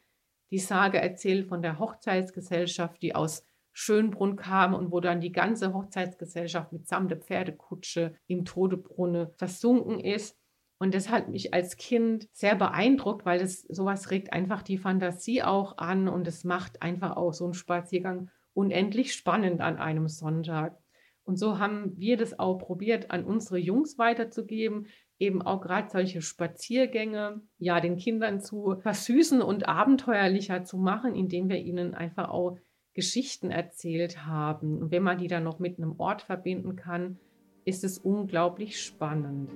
die 0.51 0.59
Sage 0.59 0.99
erzählt 0.99 1.47
von 1.47 1.61
der 1.61 1.79
Hochzeitsgesellschaft, 1.79 3.01
die 3.01 3.15
aus 3.15 3.45
Schönbrunn 3.73 4.35
kam 4.35 4.73
und 4.73 4.91
wo 4.91 4.99
dann 4.99 5.21
die 5.21 5.31
ganze 5.31 5.73
Hochzeitsgesellschaft 5.73 6.73
mitsamt 6.73 7.09
der 7.09 7.19
Pferdekutsche 7.19 8.15
im 8.27 8.43
Todebrunnen 8.45 9.29
versunken 9.37 9.99
ist. 9.99 10.37
Und 10.77 10.93
das 10.93 11.09
hat 11.09 11.29
mich 11.29 11.53
als 11.53 11.77
Kind 11.77 12.27
sehr 12.33 12.55
beeindruckt, 12.55 13.25
weil 13.25 13.39
das 13.39 13.61
sowas 13.61 14.09
regt 14.11 14.33
einfach 14.33 14.63
die 14.63 14.79
Fantasie 14.79 15.43
auch 15.43 15.77
an 15.77 16.07
und 16.07 16.27
es 16.27 16.43
macht 16.43 16.81
einfach 16.81 17.15
auch 17.15 17.33
so 17.33 17.45
einen 17.45 17.53
Spaziergang 17.53 18.29
unendlich 18.53 19.13
spannend 19.13 19.61
an 19.61 19.77
einem 19.77 20.07
Sonntag. 20.07 20.80
Und 21.31 21.37
so 21.37 21.59
haben 21.59 21.97
wir 21.97 22.17
das 22.17 22.37
auch 22.39 22.57
probiert, 22.57 23.09
an 23.09 23.23
unsere 23.23 23.57
Jungs 23.57 23.97
weiterzugeben, 23.97 24.87
eben 25.17 25.41
auch 25.41 25.61
gerade 25.61 25.89
solche 25.89 26.21
Spaziergänge, 26.21 27.39
ja, 27.57 27.79
den 27.79 27.95
Kindern 27.95 28.41
zu 28.41 28.75
versüßen 28.81 29.41
und 29.41 29.65
abenteuerlicher 29.65 30.65
zu 30.65 30.77
machen, 30.77 31.15
indem 31.15 31.47
wir 31.47 31.55
ihnen 31.55 31.93
einfach 31.93 32.27
auch 32.31 32.57
Geschichten 32.93 33.49
erzählt 33.49 34.25
haben. 34.25 34.77
Und 34.79 34.91
wenn 34.91 35.03
man 35.03 35.19
die 35.19 35.29
dann 35.29 35.45
noch 35.45 35.59
mit 35.59 35.77
einem 35.77 35.97
Ort 36.01 36.23
verbinden 36.23 36.75
kann, 36.75 37.17
ist 37.63 37.85
es 37.85 37.97
unglaublich 37.97 38.83
spannend. 38.83 39.49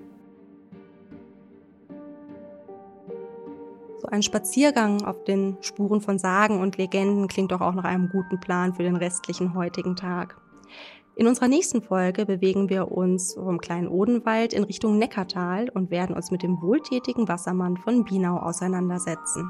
So 3.98 4.08
ein 4.08 4.24
Spaziergang 4.24 5.04
auf 5.04 5.26
den 5.26 5.58
Spuren 5.60 6.00
von 6.00 6.20
Sagen 6.20 6.62
und 6.62 6.78
Legenden 6.78 7.28
klingt 7.28 7.52
doch 7.52 7.60
auch 7.60 7.74
nach 7.74 7.84
einem 7.84 8.08
guten 8.08 8.40
Plan 8.40 8.74
für 8.74 8.84
den 8.84 8.96
restlichen 8.96 9.56
heutigen 9.56 9.98
Tag. 9.98 10.40
In 11.18 11.28
unserer 11.28 11.48
nächsten 11.48 11.82
Folge 11.82 12.26
bewegen 12.26 12.68
wir 12.68 12.92
uns 12.92 13.36
vom 13.36 13.58
kleinen 13.60 13.88
Odenwald 13.88 14.52
in 14.52 14.66
Richtung 14.66 14.98
Neckartal 14.98 15.70
und 15.70 15.90
werden 15.90 16.14
uns 16.14 16.30
mit 16.30 16.44
dem 16.44 16.62
wohltätigen 16.62 17.30
Wassermann 17.30 17.78
von 17.78 18.04
Binau 18.04 18.38
auseinandersetzen. 18.38 19.50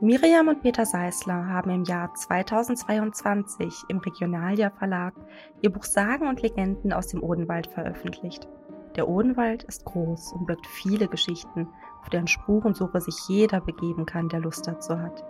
Miriam 0.00 0.48
und 0.48 0.62
Peter 0.62 0.84
Seisler 0.84 1.46
haben 1.46 1.70
im 1.70 1.84
Jahr 1.84 2.12
2022 2.12 3.84
im 3.86 3.98
Regionaljahr 3.98 4.72
Verlag 4.72 5.14
ihr 5.60 5.70
Buch 5.70 5.84
Sagen 5.84 6.26
und 6.26 6.42
Legenden 6.42 6.92
aus 6.92 7.06
dem 7.06 7.22
Odenwald 7.22 7.68
veröffentlicht. 7.68 8.48
Der 8.96 9.08
Odenwald 9.08 9.62
ist 9.64 9.84
groß 9.84 10.32
und 10.32 10.46
birgt 10.46 10.66
viele 10.66 11.06
Geschichten, 11.06 11.68
auf 12.00 12.10
deren 12.10 12.26
Spurensuche 12.26 13.00
sich 13.00 13.28
jeder 13.28 13.60
begeben 13.60 14.04
kann, 14.04 14.28
der 14.28 14.40
Lust 14.40 14.66
dazu 14.66 14.98
hat. 14.98 15.24